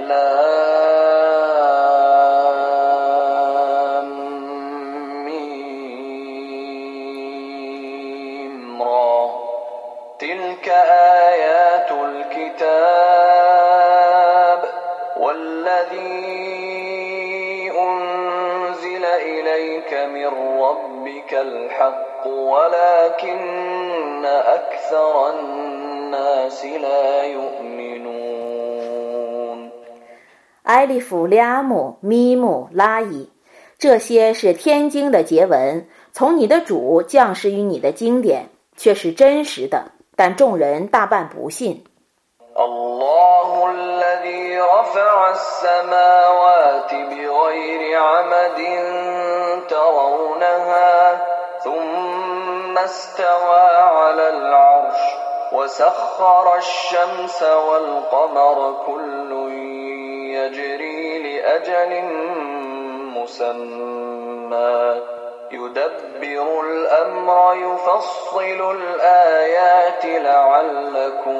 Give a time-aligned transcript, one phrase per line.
[0.00, 0.63] love.
[30.83, 33.29] 埃利弗、利阿姆、咪姆、拉伊，
[33.77, 41.83] 这些是天经的结文，从你的主降世于你的经典，却是真实的，但众人大半不信。
[42.55, 48.59] الله الذي رفع السماوات بغير عمد
[49.69, 51.21] ترونها
[51.63, 53.67] ثم استوى
[53.99, 54.99] على العرش
[55.53, 59.42] وسخر الشمس والقمر كل
[60.43, 61.91] يجري لأجل
[63.15, 65.01] مسمى
[65.51, 71.39] يدبر الأمر يفصل الآيات لعلكم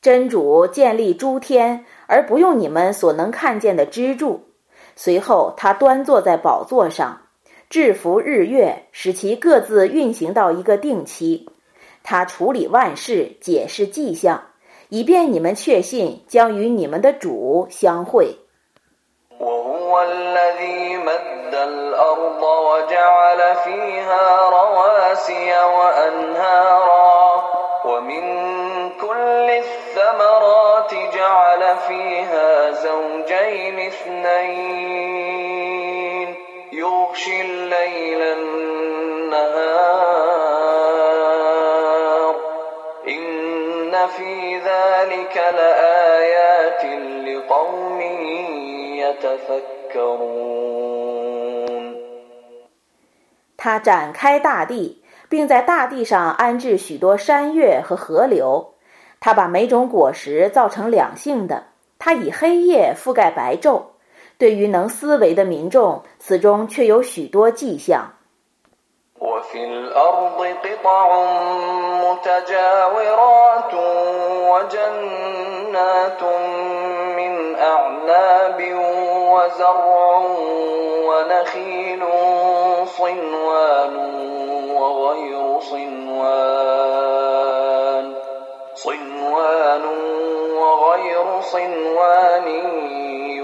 [0.00, 4.40] 真主建立诸天，而不用你们所能看见的支柱。
[4.94, 7.19] 随后，他端坐在宝座上，
[7.70, 11.48] 制服日月，使其各自运行到一个定期。
[12.02, 14.42] 他处理万事，解释迹象，
[14.88, 18.36] 以便你们确信将与你们的主相会。
[19.38, 27.44] وهو الذي مد الأرض وجعل فيها رواسي وأنهارا
[27.84, 28.24] ومن
[29.00, 35.29] كل الثمرات جعل فيها زوجين اثنين يغشي
[37.70, 39.46] الليل النهار
[43.08, 46.82] إن في ذلك لآيات
[47.28, 48.00] لقوم
[49.02, 50.46] يتفكرون
[53.56, 58.74] 他展开大地，并在大地上安置许多山岳和河流。
[59.18, 61.64] 他把每种果实造成两性的。
[61.98, 63.89] 他以黑夜覆盖白昼。
[64.40, 68.12] 对于能思维的民众，此中却有许多迹象。
[69.18, 71.08] وفي الأرض قطع
[72.04, 73.74] متجاورات
[74.52, 76.22] وجنات
[77.16, 78.60] من أعناب
[79.32, 80.20] وزرع
[81.08, 82.02] ونخيل
[82.86, 83.94] صنوان
[84.76, 86.86] وغير صنوان
[88.74, 89.84] صنوان
[90.60, 92.46] وغير صنوان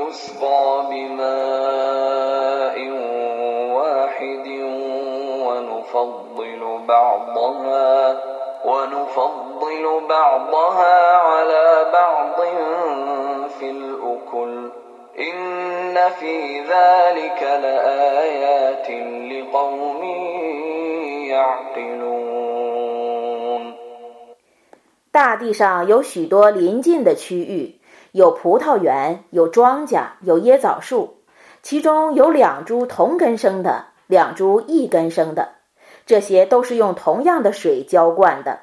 [0.07, 2.77] يسقى بماء
[3.77, 4.47] واحد
[5.47, 8.23] ونفضل بعضها
[8.65, 12.41] ونفضل بعضها على بعض
[13.59, 14.71] في الأكل
[15.19, 18.91] إن في ذلك لآيات
[19.33, 20.05] لقوم
[21.29, 22.23] يعقلون
[25.13, 27.75] 大地上有许多邻近的区域，
[28.18, 31.18] 有葡萄园，有庄稼，有椰枣树，
[31.62, 35.50] 其中有两株同根生的，两株异根生的，
[36.08, 38.62] 这些都是用同样的水浇灌的。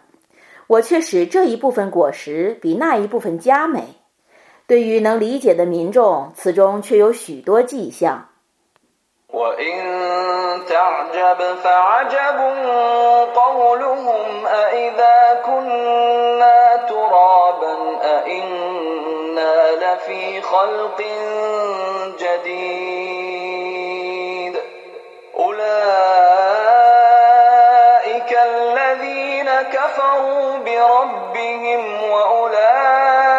[0.66, 3.84] 我却使这一部分果实比那一部分佳美。
[4.66, 8.26] 对于能理解的民众，此中却有许多迹象。
[19.94, 21.02] لفي خلق
[22.18, 23.74] جديد.
[25.36, 25.58] أولئك
[28.42, 33.33] الذين كفروا بربهم وأولئك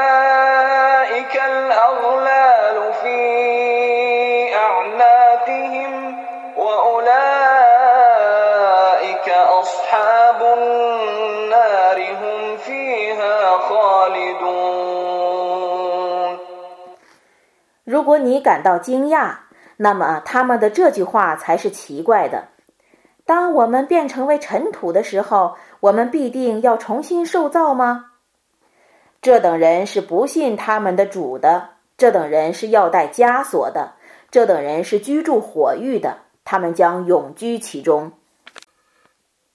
[18.06, 19.34] 如果你感到惊讶，
[19.78, 22.50] 那么他们的这句话才是奇怪的。
[23.26, 28.12] 当我们变成为尘土的时候，我们必定要重新受造吗？
[29.24, 33.94] 这等人是不信他们的主的，这等人是要带枷锁的，
[34.30, 38.12] 这等人是居住火狱的，他们将永居其中。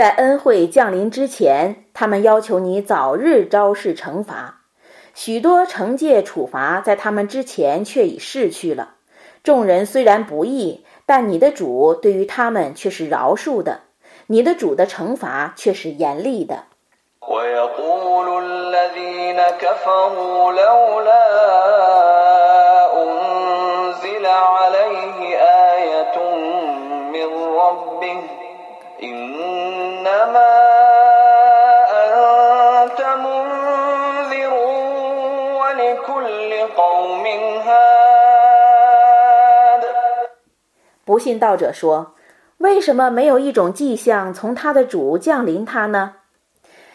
[0.00, 4.62] 在恩惠降临之前，他们要求你早日昭示惩罚。
[5.12, 8.94] 许多惩戒处罚在他们之前却已逝去了。
[9.44, 13.80] 众人虽然不义，但你的主对于他们却是饶恕的。
[14.28, 16.64] 你的主的惩罚却是严厉的。
[41.04, 42.14] 不信道者说。
[42.58, 46.16] 为什么没有一种迹象从他的主降临他呢？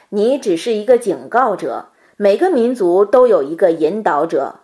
[0.10, 1.88] 你只是一个警告者，
[2.18, 4.60] 每个民族都有一个引导者。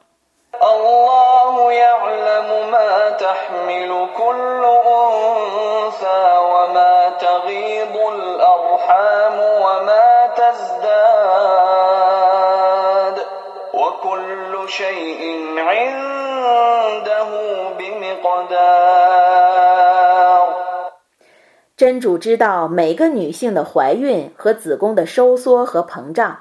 [21.75, 26.37] 真主知道每个女性的怀孕和子宫的收缩和膨胀，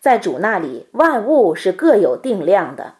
[0.00, 2.94] 在主那里万物是各有定量的。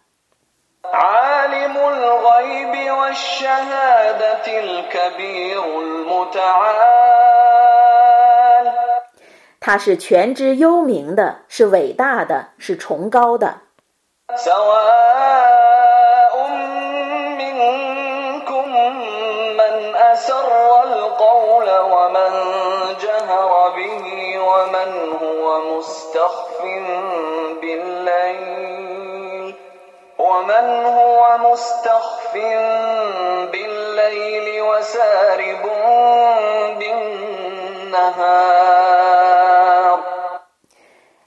[9.61, 13.61] 他是全知幽冥的，是伟大的，是崇高的。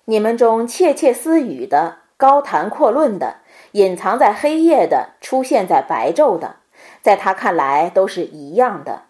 [0.05, 3.35] 你们中窃窃私语的、高谈阔论的、
[3.73, 6.55] 隐藏在黑夜的、出现在白昼的，
[7.01, 9.01] 在他看来都是一样的。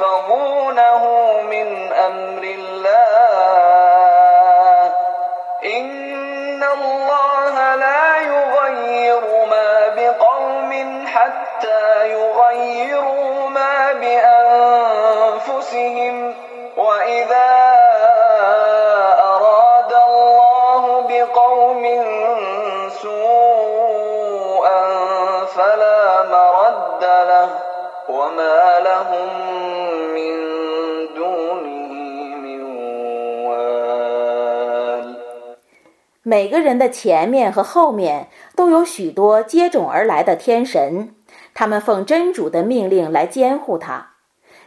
[0.00, 1.04] يحفظونه
[1.42, 3.20] من أمر الله
[5.64, 9.20] إن الله لا يغير
[9.50, 13.92] ما بقوم حتى يغيروا ما
[15.22, 16.34] بأنفسهم
[16.76, 17.50] وإذا
[19.20, 21.84] أراد الله بقوم
[23.02, 24.80] سوءا
[25.44, 27.48] فلا مرد له
[28.08, 29.49] وما لهم
[36.30, 41.12] 每个人的前面和后面都有许多接踵而来的天神，
[41.54, 44.10] 他们奉真主的命令来监护他。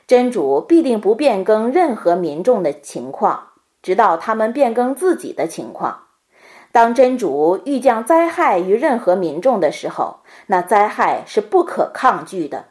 [0.05, 3.51] 真主必定不变更任何民众的情况，
[3.81, 6.07] 直到他们变更自己的情况。
[6.73, 10.17] 当真主欲降灾害于任何民众的时候，
[10.47, 12.65] 那灾害是不可抗拒的。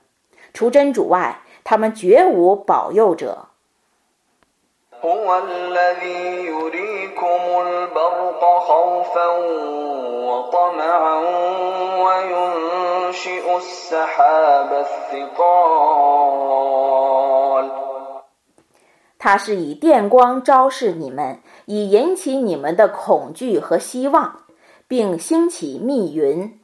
[0.53, 3.52] 除真主外，他们绝无保佑者。
[19.19, 24.45] 他是以电光昭示你们，以引起你们的恐惧和希望，
[24.87, 26.61] 并兴起密云。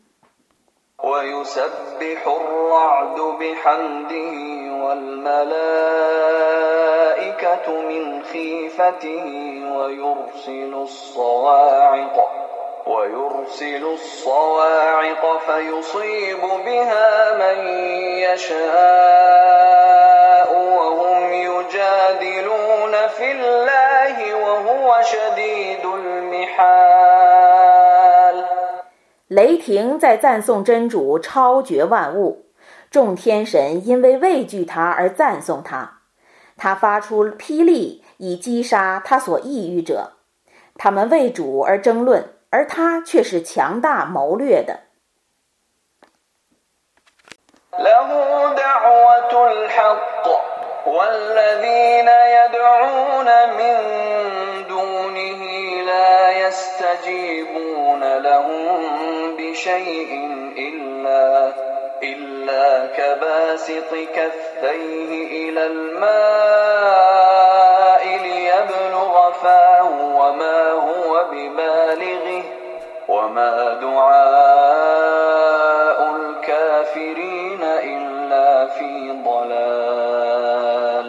[29.29, 32.47] 雷霆在赞颂真主超绝万物，
[32.91, 36.01] 众天神因为畏惧他而赞颂他，
[36.57, 40.13] 他发出霹雳以击杀他所抑郁者，
[40.77, 44.81] 他们为主而争论，而他却是强大谋略的。
[69.28, 69.90] ليبلغ فاه
[70.20, 72.44] وما هو ببالغه
[73.10, 74.80] وما دعاء
[76.16, 81.06] الكافرين إلا في ضلال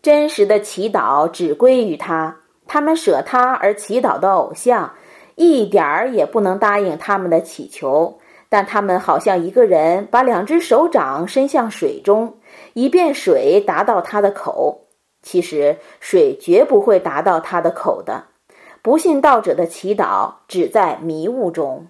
[0.00, 2.36] 真实的祈祷只归于他，
[2.68, 4.88] 他们舍他而祈祷的偶像，
[5.34, 8.16] 一点儿也不能答应他们的祈求。
[8.50, 12.32] 但他们好像一个人把两只手掌伸向水中，
[12.72, 14.81] 以便水达到他的口。
[15.23, 18.25] 其实水绝不会达到他的口的。
[18.83, 21.87] 不信道者的祈祷只在迷雾中。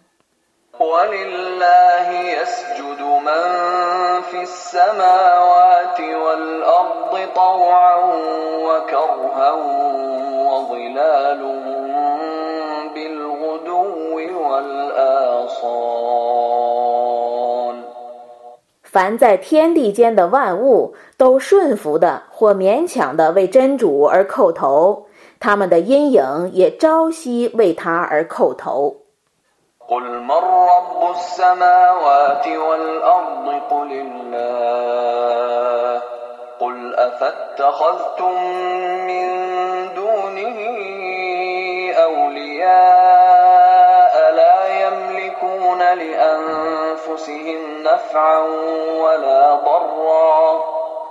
[18.93, 25.05] 凡在天地间的万物，都顺服的或勉强的为真主而叩头，
[25.39, 28.97] 他们的阴影也朝夕为他而叩头。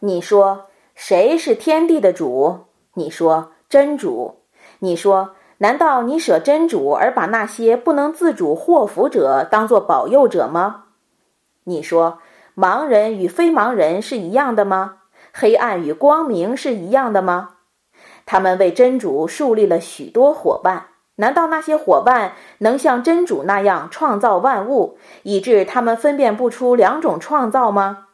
[0.00, 2.66] 你说谁是天地的主？
[2.94, 4.42] 你说真主。
[4.80, 10.84] 你说难道你舍真主而把那些不能自主获福者当作保佑者吗？
[11.64, 12.18] 你说
[12.54, 14.98] 盲人与非盲人是一样的吗？
[15.32, 17.54] 黑暗与光明是一样的吗？
[18.26, 28.08] 他们为真主树立了许多伙伴，难道那些伙伴能像真主那样创造万物，以致他们分辨不出两种创造吗？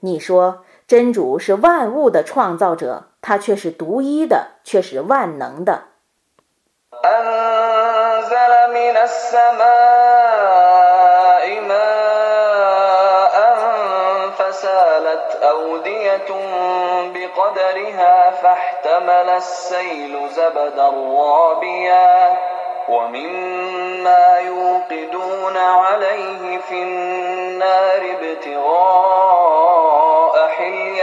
[0.00, 5.84] 你说真主是万物的创造者，他却是独一的，却是万能的。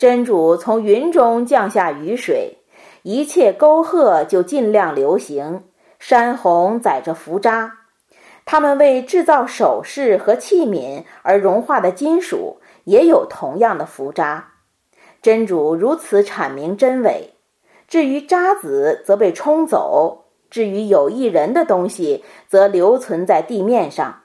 [0.00, 2.56] 真主从云中降下雨水，
[3.02, 5.64] 一切沟壑就尽量流行，
[5.98, 7.70] 山洪载着浮渣。
[8.46, 14.52] 他们为制造首饰和器皿而融化的金属，也有同样的浮渣。
[15.20, 17.34] 真主如此阐明真伪。
[17.86, 24.22] 至于渣子，则被冲走；至于有益人的东西，则留存在地面上。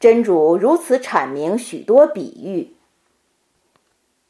[0.00, 2.75] 真主如此阐明许多比喻。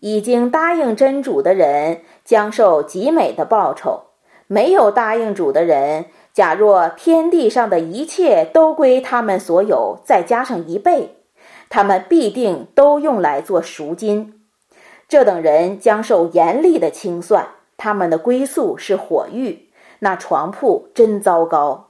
[0.00, 4.02] 已经答应真主的人将受极美的报酬，
[4.46, 11.16] 没有答应主的人，假若天地上的一切都归他们所有，再加上一倍，
[11.68, 14.40] 他们必定都用来做赎金。
[15.08, 19.70] 这等人将受严厉的清算，他们的归宿是火狱，
[20.04, 21.86] 那床铺真糟糕。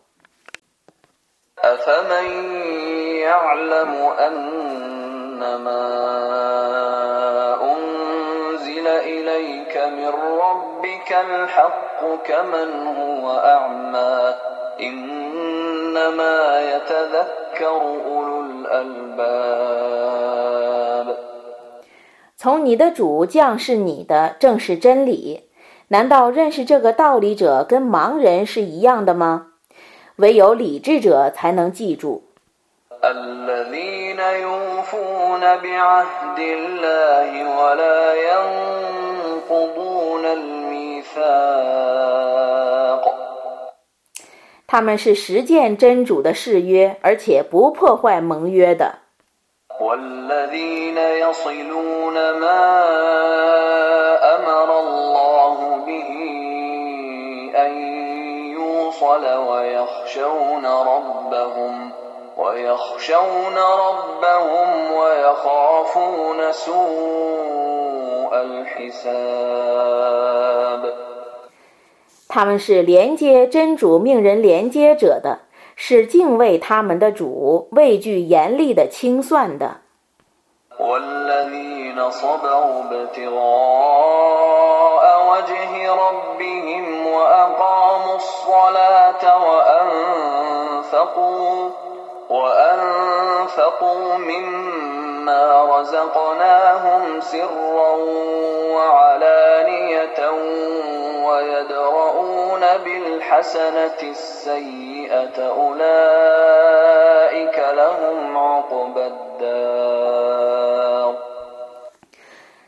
[22.37, 25.49] 从你的主降是你的正是真理，
[25.93, 29.49] 难道认识这个道理者跟盲人是一样的吗？
[30.17, 32.25] 唯有理智者才能记住。
[44.67, 49.01] 他们是实践真主的誓约，而且不破坏盟约的。
[72.29, 75.41] 他们是连接真主命人连接者的，
[75.77, 79.83] 是敬畏他们的主，畏惧严厉的清算的。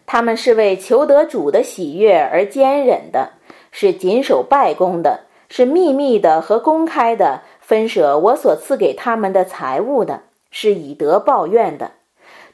[0.07, 3.31] 他们是为求得主的喜悦而坚忍的，
[3.73, 11.93] 是谨守拜功的，是秘密的和公开的分舍我所赐给他们的财物的，是以德报怨的。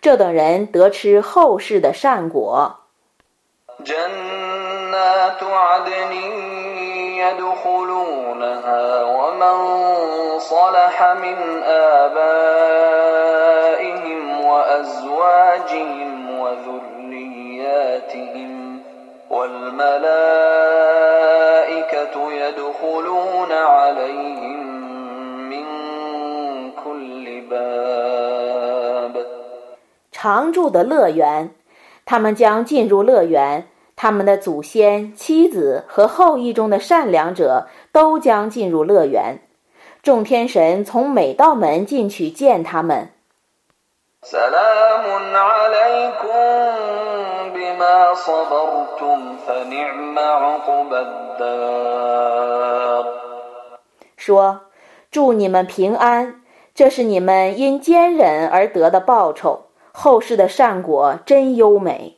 [0.01, 2.81] 这等人得吃后世的善果。
[30.23, 31.55] 常住的乐园，
[32.05, 33.67] 他们将进入乐园。
[33.97, 39.39] 他们的祖先、妻子和后裔中的善良者都将进入乐园。
[40.03, 43.09] 众天神从每道门进去见他们。
[54.19, 54.61] 说
[55.11, 56.43] ：“祝你们平安，
[56.75, 59.63] 这是你们因坚忍而得的报酬。”
[60.00, 62.18] 后世的善果真优美。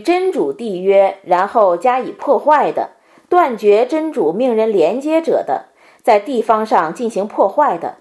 [0.00, 2.90] 真主缔约，然后加以破坏的，
[3.28, 5.66] 断绝真主命人连接者的，
[6.02, 7.96] 在地方上进行破坏的，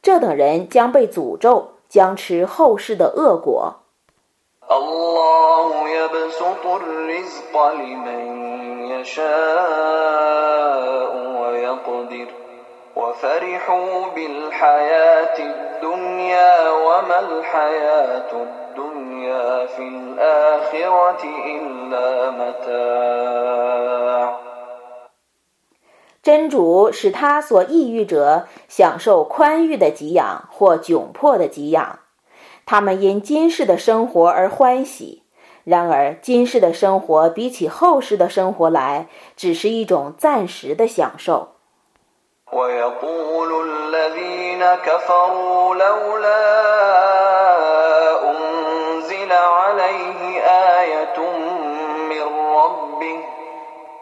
[0.00, 3.76] 这等人将被诅咒，将吃后世的恶果。
[26.22, 32.00] 真主使他所抑郁者享受宽裕的给养或窘迫的给养，
[32.66, 35.22] 他们因今世的生活而欢喜。
[35.64, 41.56] 然而，今世的生活比起后世的生活来，只是一种暂时的享受。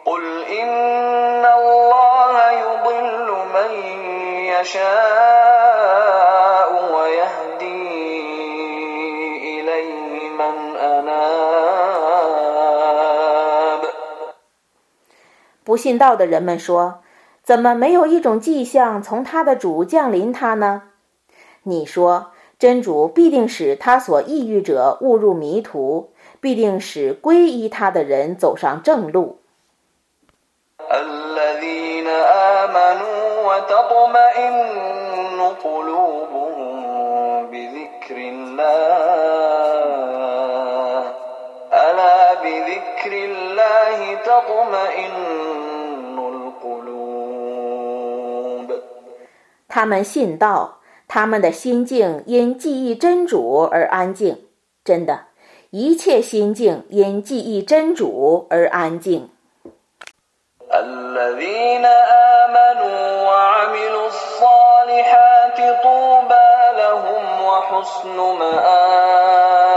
[0.08, 3.70] قل إن الله يضل من
[4.52, 5.88] يشاء
[6.94, 7.84] ويهدي
[9.60, 11.14] إليه من أناب
[15.64, 16.96] 不信道的人们说：“
[17.42, 20.82] 怎么没有一种迹象从他的主降临他呢？”
[21.64, 22.26] 你说：“
[22.58, 29.37] 真主必定使他所抑郁者误入迷途，必定使皈依他的人走上正路。”
[33.78, 36.54] آمنوا وتطمئن قلوبهم
[37.50, 39.44] بذكر الله
[41.72, 47.14] ألا بذكر الله تطمئن القلوب
[49.68, 50.78] 他们信道，
[51.08, 54.46] 他们的心境因记忆真主而安静。
[54.84, 55.26] 真的，
[55.70, 59.30] 一切心境因记忆真主而安静。
[60.72, 63.17] الذين آمنوا وعملوا
[64.38, 69.74] الصالحات طوبى لهم وحسن مآب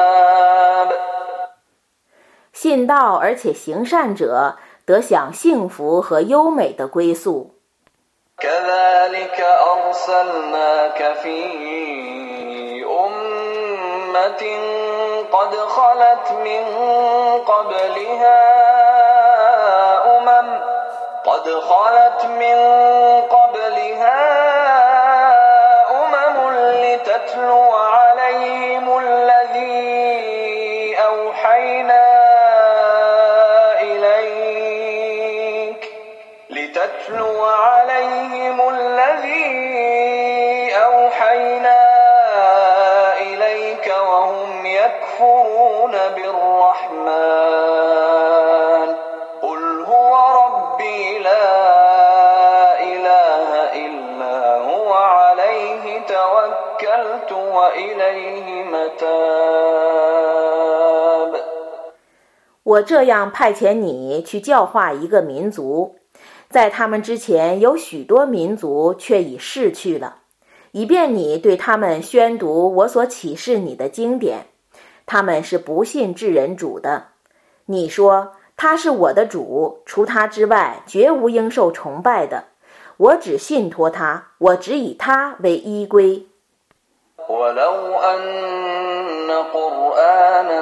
[2.53, 7.51] 信道而且行善者得享幸福和优美的归宿。
[8.39, 9.39] كذلك
[9.73, 11.37] أرسلناك في
[12.85, 14.43] أمة
[15.31, 16.63] قد خلت من
[17.51, 18.41] قبلها
[20.17, 20.47] أمم
[21.25, 22.57] قد خلت من
[23.29, 24.40] قبلها
[62.63, 65.95] 我这样派遣你去教化一个民族，
[66.49, 70.17] 在他们之前有许多民族却已逝去了，
[70.71, 74.47] 以便你对他们宣读我所启示你的经典。
[75.05, 77.05] 他们是不信至人主的。
[77.67, 82.43] 你说他是我的主，除他之外绝无应受崇拜的。
[82.97, 86.27] 我只信托他，我只以他为依归。
[87.27, 90.61] ولو أن قرآنا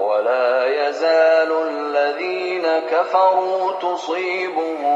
[0.00, 4.88] ولا يزال الذين كفروا تصيبهم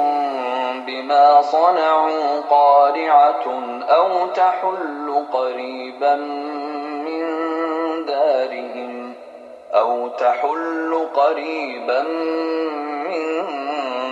[0.87, 3.45] بما صنعوا قارعة
[3.89, 6.15] أو تحل قريبا
[7.07, 7.25] من
[8.07, 9.15] دارهم
[9.75, 13.33] أو تحل قريبا من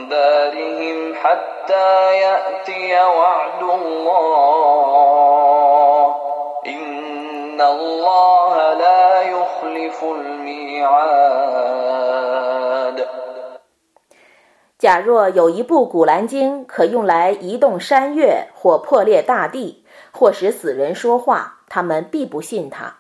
[0.09, 5.00] دارهم حتى يأتي وعد الله
[7.60, 11.46] إن الله لا يخلف الميعاد
[14.78, 23.00] 假若有一部古兰经可用来移动山岳，或破裂大地，或使死人说话，他们必不信他。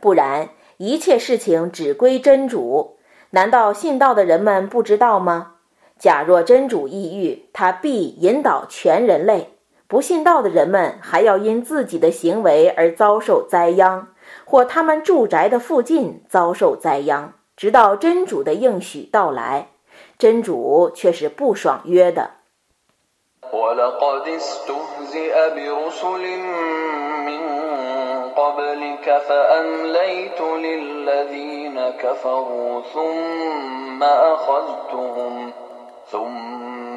[0.00, 2.96] 不然，一切事情只归真主。
[3.30, 5.56] 难道信道的人们不知道吗？
[5.98, 9.53] 假若真主抑郁，他必引导全人类。
[9.87, 14.07] 不信道的人们还要因自己的行为而遭受灾殃，
[14.43, 19.67] 或他们住宅的附近遭受灾殃，直到真主的应许到来。
[20.17, 22.31] 真主却是不爽约的。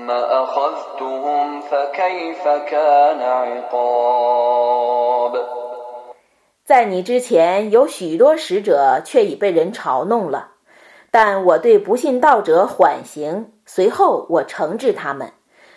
[0.08, 3.74] ثم أخذتهم ثم أخذتهم فكيف كان عقاب
[6.66, 10.52] 在你之前有许多使者，却已被人嘲弄了。
[11.12, 15.34] 但我对不信道者缓刑，随后我惩治他们。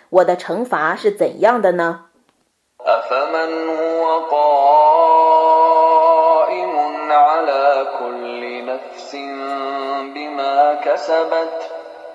[0.09, 2.05] 我的惩罚是怎样的呢？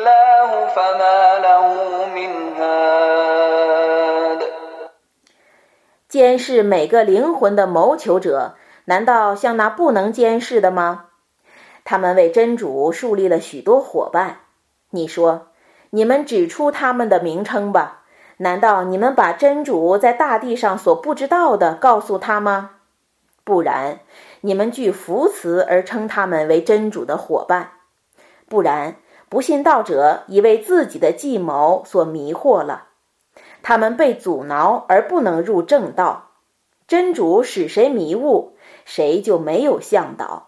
[0.00, 4.40] الله فما له من هاد
[6.08, 8.54] 监视每个灵魂的谋求者，
[8.86, 11.06] 难道像那不能监视的吗？
[11.84, 14.40] 他们为真主树立了许多伙伴。
[14.90, 15.48] 你说，
[15.90, 18.04] 你们指出他们的名称吧。
[18.38, 22.70] 难道你们把真主在大地上所不知道的告诉他吗？
[23.44, 24.00] 不然，
[24.40, 27.72] 你们据福词而称他们为真主的伙伴。
[28.48, 28.96] 不然，
[29.31, 32.87] 不信道者已为自己的计谋所迷惑了。
[33.63, 36.31] 他们被阻挠而不能入正道，
[36.85, 40.47] 真主使谁迷雾，谁就没有向导。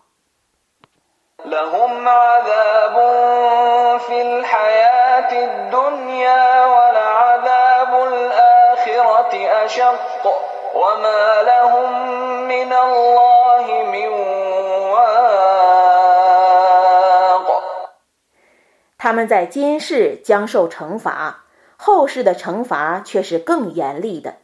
[19.04, 21.44] 他们在今世将受惩罚。
[21.76, 24.36] 后世的惩罚却是更严厉的，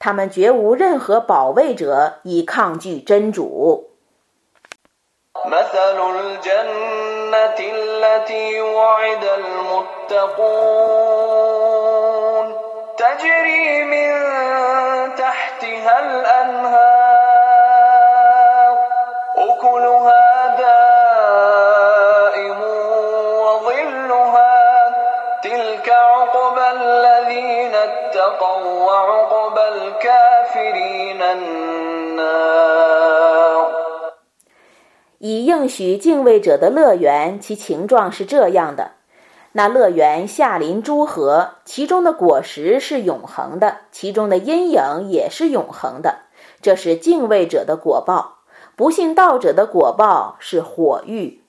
[0.00, 3.90] 他们绝无任何保卫者以抗拒真主。
[35.22, 38.92] 以应许敬畏者的乐园，其情状是这样的：
[39.52, 46.20] 那乐园下临诸河，其中的果实是永恒的，其中的阴影也是永恒的。
[46.62, 48.38] 这是敬畏者的果报，
[48.76, 51.42] 不信道者的果报是火狱。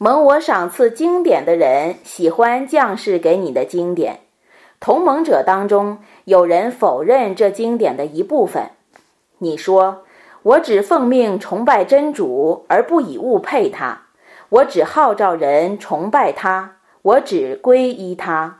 [0.00, 4.20] 蒙我赏赐经典的人喜欢降世给你的经典，
[4.80, 8.70] 同盟者当中有人否认这经典的一部分。
[9.38, 10.04] 你说，
[10.42, 14.02] 我只奉命崇拜真主，而不以物配他；
[14.48, 18.58] 我只号召人崇拜他，我只皈依他。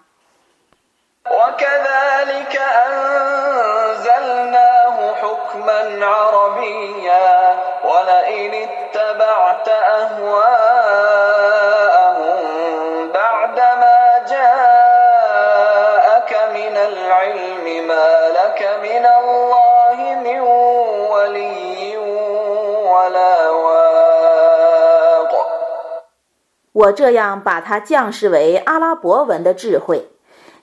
[26.79, 30.11] 我这样把它降世为阿拉伯文的智慧，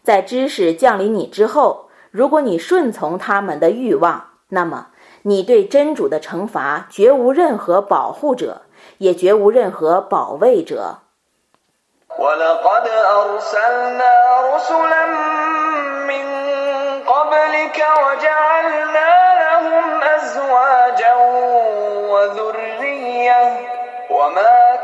[0.02, 4.88] 在知识降临你之后，如果你顺从他们的欲望，那么
[5.24, 8.62] 你对真主的惩罚绝无任何保护者，
[9.00, 11.00] 也绝无任何保卫者。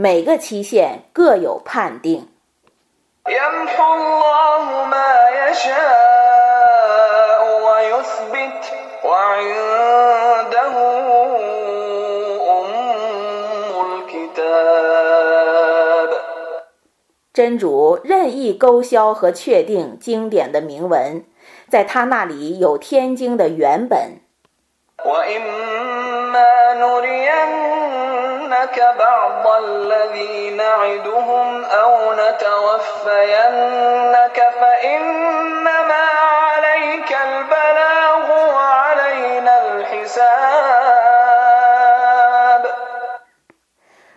[0.00, 2.28] 每个期限各有判定。
[17.32, 21.24] 真主任意勾销和确定经典的铭文，
[21.68, 24.20] 在他那里有天经的原本。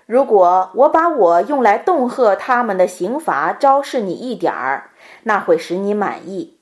[0.05, 4.89] 如果我把我用来恫吓他们的刑罚昭示你一点儿，
[5.23, 6.57] 那会使你满意；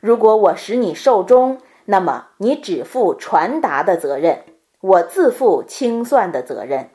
[0.00, 4.44] 如果我使你受终，那么你只负传达的责任，
[4.80, 6.88] 我自负清算的责任。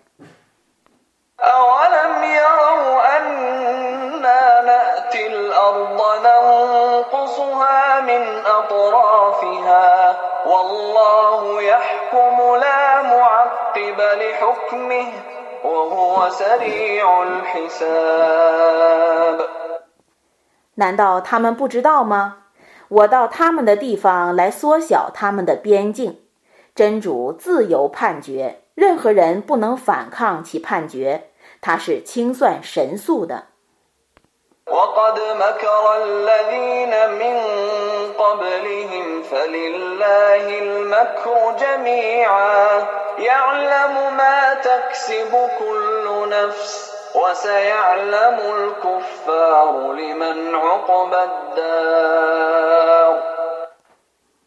[20.76, 22.38] 难道他们不知道吗？
[22.90, 26.20] 我到他们的地方来缩小他们的边境。
[26.76, 31.29] 真主自由判决，任何人不能反抗其判决。
[31.62, 33.46] 他是清算神速的。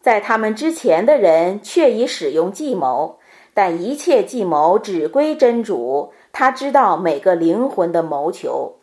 [0.01, 3.19] 在他们之前的人却已使用计谋，
[3.53, 8.73] 但一切计谋只归真主，他知道每个灵魂的谋求。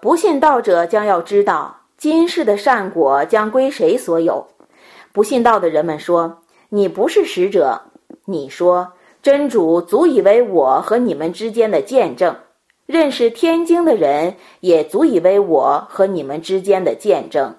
[0.00, 4.46] 不信道者将要知道，今世的善果将归谁所有。
[5.12, 7.80] 不信道的人们说：“你不是使者。”
[8.26, 8.92] 你说
[9.22, 12.34] ：“真主足以为我和你们之间的见证。”
[12.90, 17.54] 认识天经的人也足以为我和你们之间的见证。